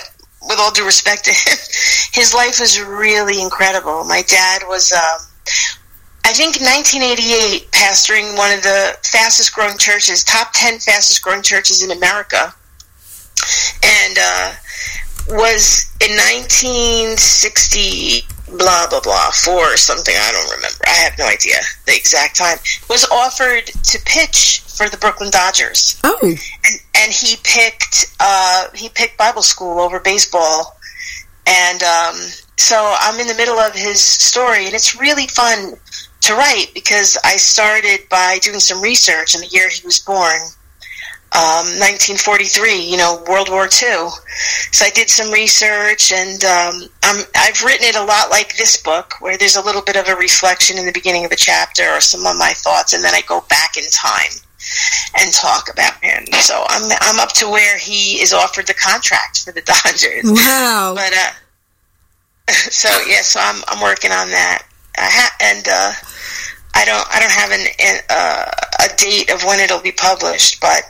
[0.48, 1.58] With all due respect to him,
[2.12, 4.04] his life was really incredible.
[4.04, 4.92] My dad was.
[4.92, 5.26] Um,
[6.24, 11.82] I think 1988, pastoring one of the fastest growing churches, top 10 fastest growing churches
[11.82, 12.54] in America.
[13.82, 14.52] And uh,
[15.30, 18.24] was in 1960,
[18.56, 20.14] blah, blah, blah, four or something.
[20.16, 20.84] I don't remember.
[20.86, 22.58] I have no idea the exact time.
[22.88, 28.88] Was offered to pitch for the Brooklyn Dodgers Oh, and and he picked uh, he
[28.88, 30.76] picked Bible school over baseball,
[31.46, 32.14] and um,
[32.56, 35.74] so I'm in the middle of his story, and it's really fun
[36.22, 40.40] to write because I started by doing some research in the year he was born.
[41.30, 44.08] Um, 1943, you know, World War II.
[44.72, 48.82] So I did some research, and um, I'm, I've written it a lot like this
[48.82, 51.84] book, where there's a little bit of a reflection in the beginning of the chapter
[51.84, 54.32] or some of my thoughts, and then I go back in time
[55.18, 56.24] and talk about him.
[56.40, 60.24] So I'm I'm up to where he is offered the contract for the Dodgers.
[60.24, 60.94] Wow.
[60.96, 61.32] But uh,
[62.52, 64.62] so yeah, so I'm I'm working on that.
[64.96, 65.92] I ha- and uh,
[66.74, 68.50] I don't I don't have an, an uh,
[68.80, 70.82] a date of when it'll be published, but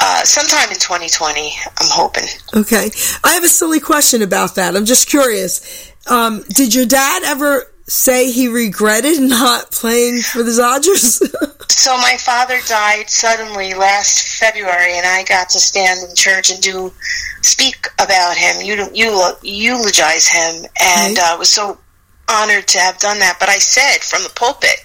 [0.00, 2.24] uh, sometime in 2020, I'm hoping.
[2.54, 2.90] Okay.
[3.24, 4.76] I have a silly question about that.
[4.76, 5.90] I'm just curious.
[6.06, 11.22] Um, did your dad ever say he regretted not playing for the Dodgers?
[11.68, 16.60] So my father died suddenly last February, and I got to stand in church and
[16.60, 16.90] do
[17.42, 21.34] speak about him, eu- eu- eulogize him, and Right.
[21.34, 21.76] uh, was so
[22.28, 23.36] honored to have done that.
[23.38, 24.80] But I said from the pulpit,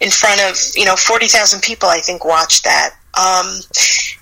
[0.00, 2.94] in front of you know forty thousand people, I think watched that.
[3.18, 3.60] Um,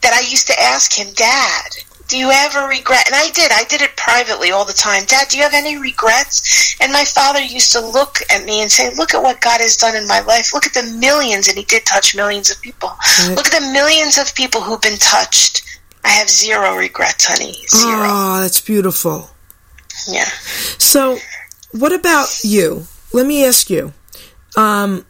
[0.01, 1.77] that I used to ask him, Dad,
[2.09, 3.07] do you ever regret?
[3.07, 3.51] And I did.
[3.53, 5.05] I did it privately all the time.
[5.05, 6.77] Dad, do you have any regrets?
[6.81, 9.77] And my father used to look at me and say, Look at what God has
[9.77, 10.55] done in my life.
[10.55, 12.91] Look at the millions, and he did touch millions of people.
[13.27, 13.35] Right.
[13.37, 15.63] Look at the millions of people who've been touched.
[16.05, 17.55] I have zero regrets, honey.
[17.69, 18.07] Zero.
[18.07, 19.31] oh, that's beautiful.
[20.07, 20.29] Yeah.
[20.79, 21.19] So,
[21.73, 22.87] what about you?
[23.13, 23.93] Let me ask you.
[24.57, 25.05] Um,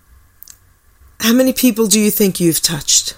[1.21, 3.17] how many people do you think you've touched?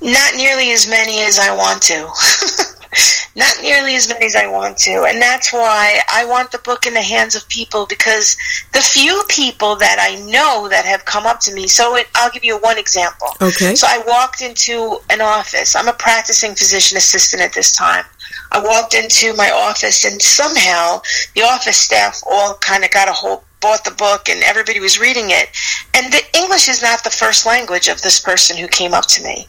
[0.00, 2.08] Not nearly as many as I want to.
[3.36, 5.04] Not nearly as many as I want to.
[5.04, 8.36] And that's why I want the book in the hands of people because
[8.72, 11.68] the few people that I know that have come up to me.
[11.68, 13.28] So it, I'll give you one example.
[13.40, 13.76] Okay.
[13.76, 15.76] So I walked into an office.
[15.76, 18.04] I'm a practicing physician assistant at this time.
[18.52, 21.02] I walked into my office and somehow
[21.34, 24.98] the office staff all kind of got a hold, bought the book and everybody was
[24.98, 25.48] reading it.
[25.94, 29.22] And the English is not the first language of this person who came up to
[29.22, 29.48] me.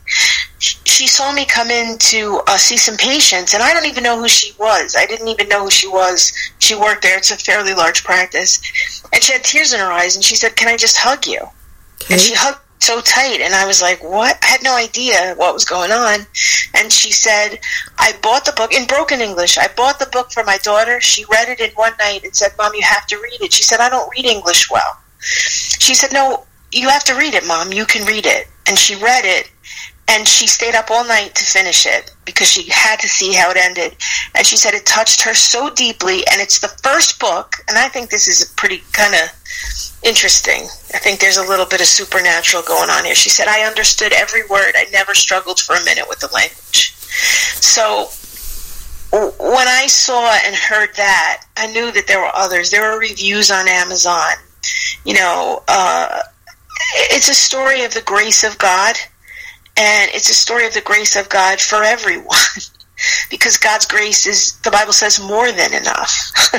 [0.60, 4.20] She saw me come in to uh, see some patients and I don't even know
[4.20, 4.96] who she was.
[4.98, 6.32] I didn't even know who she was.
[6.60, 7.18] She worked there.
[7.18, 8.62] It's a fairly large practice.
[9.14, 11.42] And she had tears in her eyes and she said, can I just hug you?
[12.04, 12.14] Okay.
[12.14, 15.54] And she hugged so tight, and I was like, "What?" I had no idea what
[15.54, 16.26] was going on.
[16.74, 17.60] And she said,
[17.98, 19.58] "I bought the book in broken English.
[19.58, 21.00] I bought the book for my daughter.
[21.00, 23.64] She read it in one night and said, "Mom, you have to read it." She
[23.64, 27.72] said, "I don't read English well." She said, "No, you have to read it, Mom.
[27.72, 29.51] You can read it." And she read it,
[30.12, 33.50] and she stayed up all night to finish it because she had to see how
[33.50, 33.96] it ended.
[34.36, 37.56] And she said it touched her so deeply, and it's the first book.
[37.70, 40.64] And I think this is pretty kind of interesting.
[40.94, 43.16] I think there's a little bit of supernatural going on here.
[43.16, 44.74] She said, I understood every word.
[44.76, 46.94] I never struggled for a minute with the language.
[47.62, 48.10] So
[49.12, 52.70] when I saw and heard that, I knew that there were others.
[52.70, 54.34] There were reviews on Amazon.
[55.06, 56.22] You know, uh,
[56.96, 58.96] it's a story of the grace of God,
[59.82, 62.38] and it's a story of the grace of God for everyone.
[63.32, 66.32] because God's grace is, the Bible says, more than enough.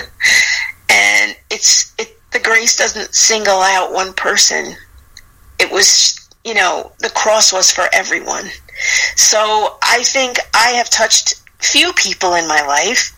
[0.90, 4.74] and it's it the grace doesn't single out one person.
[5.60, 8.46] It was, you know, the cross was for everyone.
[9.14, 13.14] So I think I have touched few people in my life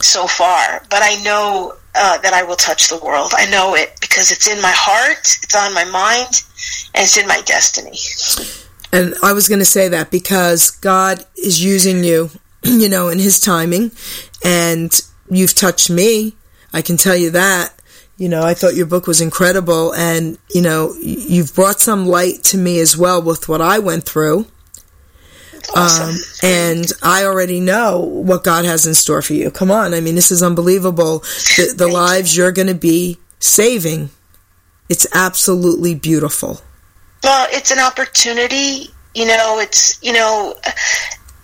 [0.00, 3.32] so far, but I know uh, that I will touch the world.
[3.34, 6.42] I know it because it's in my heart, it's on my mind,
[6.94, 7.98] and it's in my destiny.
[8.92, 12.30] And I was going to say that because God is using you,
[12.62, 13.90] you know, in His timing,
[14.44, 14.92] and
[15.30, 16.36] you've touched me.
[16.72, 17.74] I can tell you that.
[18.18, 22.44] You know, I thought your book was incredible, and you know, you've brought some light
[22.44, 24.46] to me as well with what I went through.
[25.74, 26.10] Awesome.
[26.10, 29.50] Um, and I already know what God has in store for you.
[29.50, 31.20] Come on, I mean, this is unbelievable.
[31.56, 31.92] The, the you.
[31.92, 34.10] lives you're going to be saving.
[34.88, 36.60] It's absolutely beautiful.
[37.22, 38.90] Well, it's an opportunity.
[39.14, 40.54] You know, it's you know,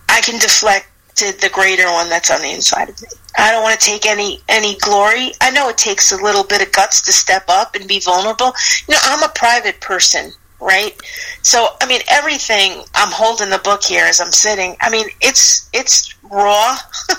[0.09, 3.09] I can deflect to the greater one that's on the inside of me.
[3.37, 5.33] I don't want to take any any glory.
[5.41, 8.53] I know it takes a little bit of guts to step up and be vulnerable.
[8.89, 11.01] You know, I'm a private person, right?
[11.43, 14.77] So, I mean, everything I'm holding the book here as I'm sitting.
[14.81, 16.77] I mean, it's it's raw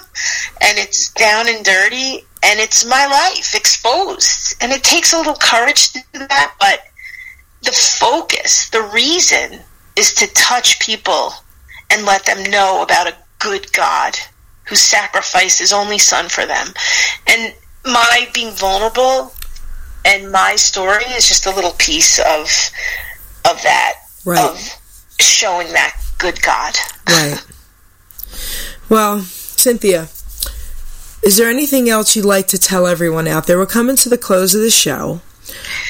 [0.62, 4.56] and it's down and dirty and it's my life exposed.
[4.62, 6.82] And it takes a little courage to do that, but
[7.64, 9.60] the focus, the reason
[9.96, 11.34] is to touch people
[11.90, 14.18] and let them know about a good God
[14.66, 16.68] who sacrificed his only son for them.
[17.28, 17.54] And
[17.86, 19.34] my being vulnerable
[20.06, 22.50] and my story is just a little piece of
[23.50, 23.94] of that
[24.26, 24.40] Right.
[24.40, 24.60] of
[25.20, 26.78] showing that good God.
[27.08, 27.42] Right.
[28.90, 30.10] Well, Cynthia,
[31.24, 33.58] is there anything else you'd like to tell everyone out there?
[33.58, 35.22] We're coming to the close of the show.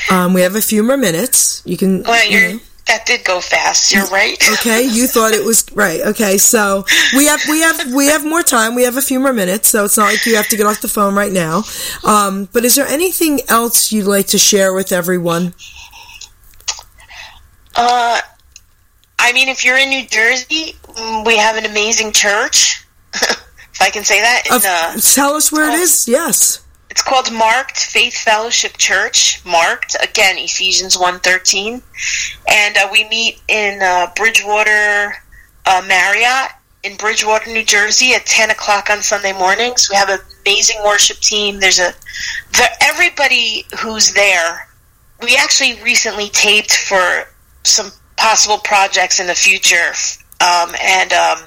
[0.09, 1.61] Um, we have a few more minutes.
[1.65, 2.03] You can.
[2.03, 2.59] Well, you you're know.
[2.87, 3.93] that did go fast.
[3.93, 4.37] You're right.
[4.59, 6.01] Okay, you thought it was right.
[6.01, 6.85] Okay, so
[7.15, 8.75] we have we have we have more time.
[8.75, 10.81] We have a few more minutes, so it's not like you have to get off
[10.81, 11.63] the phone right now.
[12.03, 15.53] Um, but is there anything else you'd like to share with everyone?
[17.75, 18.19] Uh,
[19.19, 22.85] I mean, if you're in New Jersey, mm, we have an amazing church.
[23.13, 24.43] if I can say that.
[24.47, 25.81] In, uh, tell us where it oh.
[25.81, 26.07] is.
[26.07, 26.65] Yes.
[26.89, 29.43] It's called Marked Faith Fellowship Church.
[29.45, 31.81] Marked again, Ephesians 1.13.
[32.49, 35.13] and uh, we meet in uh, Bridgewater
[35.65, 36.51] uh, Marriott
[36.83, 39.89] in Bridgewater, New Jersey, at 10 o'clock on Sunday mornings.
[39.89, 41.59] We have an amazing worship team.
[41.59, 41.93] There's a
[42.81, 44.67] everybody who's there.
[45.21, 47.25] We actually recently taped for
[47.63, 49.93] some possible projects in the future.
[50.41, 51.39] Um, and um,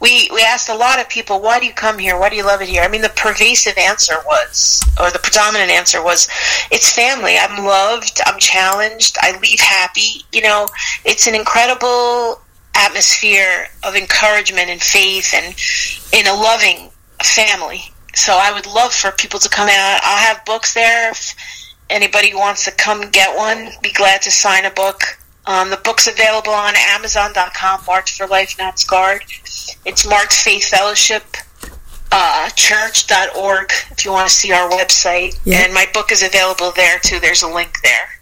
[0.00, 2.16] we we asked a lot of people, why do you come here?
[2.18, 2.82] Why do you love it here?
[2.82, 6.28] I mean, the pervasive answer was, or the predominant answer was,
[6.70, 7.36] it's family.
[7.36, 8.20] I'm loved.
[8.26, 9.16] I'm challenged.
[9.20, 10.24] I leave happy.
[10.32, 10.68] You know,
[11.04, 12.40] it's an incredible
[12.76, 15.54] atmosphere of encouragement and faith, and
[16.12, 16.90] in a loving
[17.22, 17.82] family.
[18.14, 20.00] So I would love for people to come out.
[20.02, 21.10] I'll have books there.
[21.10, 21.34] If
[21.88, 25.18] anybody wants to come get one, be glad to sign a book.
[25.50, 29.24] Um, the book's available on Amazon.com, Marked for Life Not Scarred.
[29.84, 31.24] It's Marked Faith Fellowship
[32.12, 35.38] uh, church.org if you want to see our website.
[35.44, 35.58] Yeah.
[35.58, 37.18] And my book is available there too.
[37.20, 38.20] There's a link there.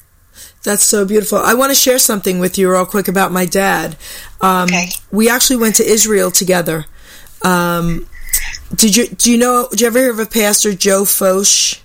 [0.63, 1.39] That's so beautiful.
[1.39, 3.97] I want to share something with you real quick about my dad.
[4.41, 4.89] Um, Okay.
[5.11, 6.87] We actually went to Israel together.
[7.43, 8.09] Um,
[8.75, 9.69] did you do you know?
[9.71, 11.81] Did you ever hear of a pastor Joe Focht?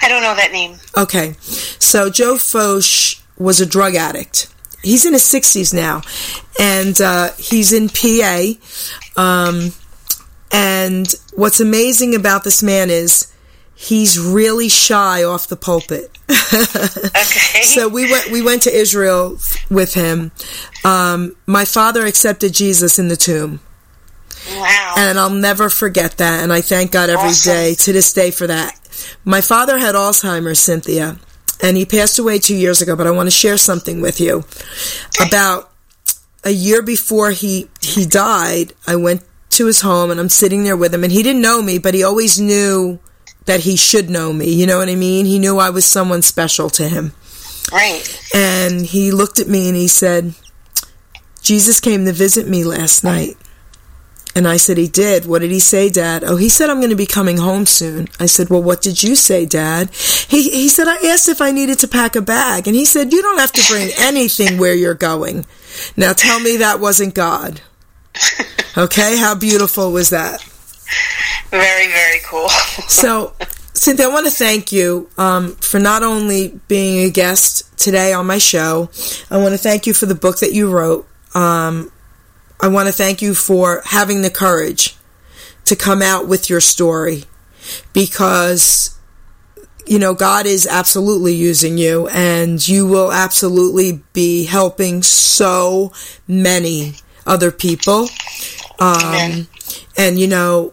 [0.00, 0.76] I don't know that name.
[0.96, 4.48] Okay, so Joe Focht was a drug addict.
[4.82, 6.02] He's in his sixties now,
[6.60, 8.52] and uh, he's in PA.
[9.16, 9.72] Um,
[10.52, 13.32] and what's amazing about this man is
[13.74, 16.16] he's really shy off the pulpit.
[16.30, 16.42] Okay.
[17.62, 19.38] so we went we went to Israel
[19.70, 20.32] with him.
[20.84, 23.60] Um, my father accepted Jesus in the tomb,
[24.50, 24.94] wow.
[24.96, 26.42] and I'll never forget that.
[26.42, 27.84] And I thank God every day Awesome.
[27.84, 28.78] to this day for that.
[29.24, 31.18] My father had Alzheimer's, Cynthia,
[31.62, 32.96] and he passed away two years ago.
[32.96, 34.44] But I want to share something with you
[35.20, 35.70] about
[36.44, 38.72] a year before he he died.
[38.86, 41.62] I went to his home, and I'm sitting there with him, and he didn't know
[41.62, 42.98] me, but he always knew
[43.46, 44.52] that he should know me.
[44.52, 45.26] You know what I mean?
[45.26, 47.12] He knew I was someone special to him.
[47.72, 48.02] right.
[48.34, 50.34] And he looked at me and he said,
[51.42, 53.36] Jesus came to visit me last night.
[54.34, 55.26] And I said, He did.
[55.26, 56.24] What did he say, Dad?
[56.24, 58.08] Oh, he said, I'm going to be coming home soon.
[58.18, 59.90] I said, Well, what did you say, Dad?
[59.94, 62.66] He, he said, I asked if I needed to pack a bag.
[62.66, 65.46] And he said, You don't have to bring anything where you're going.
[65.96, 67.60] Now tell me that wasn't God.
[68.76, 69.16] Okay?
[69.16, 70.42] How beautiful was that?
[71.50, 72.48] Very, very cool.
[72.88, 73.34] So,
[73.74, 78.26] Cynthia, I want to thank you um, for not only being a guest today on
[78.26, 78.90] my show,
[79.30, 81.06] I want to thank you for the book that you wrote.
[81.34, 81.90] Um,
[82.64, 84.96] I want to thank you for having the courage
[85.66, 87.24] to come out with your story
[87.92, 88.98] because,
[89.84, 95.92] you know, God is absolutely using you and you will absolutely be helping so
[96.26, 96.94] many
[97.26, 98.08] other people.
[98.78, 99.46] Um,
[99.98, 100.72] and, you know,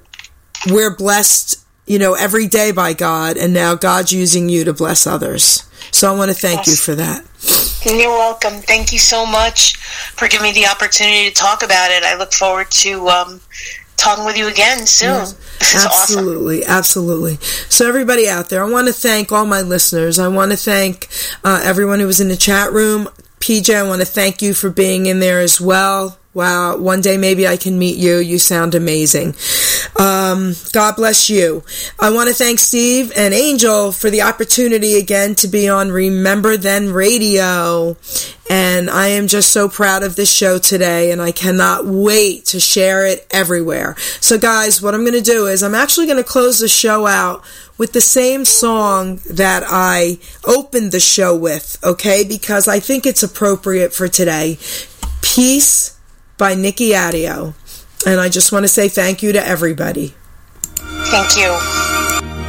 [0.67, 5.05] we're blessed, you know, every day by God, and now God's using you to bless
[5.05, 5.69] others.
[5.91, 7.70] So I want to thank you for that.
[7.85, 8.61] You're welcome.
[8.61, 12.03] Thank you so much for giving me the opportunity to talk about it.
[12.03, 13.41] I look forward to um,
[13.97, 15.25] talking with you again soon.
[15.61, 16.17] This is awesome.
[16.17, 17.37] Absolutely, absolutely.
[17.69, 20.17] So, everybody out there, I want to thank all my listeners.
[20.17, 21.07] I want to thank
[21.43, 23.07] uh, everyone who was in the chat room.
[23.39, 26.17] PJ, I want to thank you for being in there as well.
[26.33, 28.17] Wow, one day maybe I can meet you.
[28.17, 29.35] You sound amazing.
[29.99, 31.61] Um, God bless you.
[31.99, 36.55] I want to thank Steve and Angel for the opportunity again to be on Remember
[36.55, 37.97] Then Radio.
[38.49, 42.61] And I am just so proud of this show today, and I cannot wait to
[42.61, 43.97] share it everywhere.
[44.21, 47.07] So, guys, what I'm going to do is I'm actually going to close the show
[47.07, 47.43] out
[47.77, 52.23] with the same song that I opened the show with, okay?
[52.23, 54.59] Because I think it's appropriate for today.
[55.21, 55.97] Peace
[56.41, 57.53] by Nikki Adio.
[58.03, 60.15] And I just want to say thank you to everybody.
[61.11, 62.40] Thank you.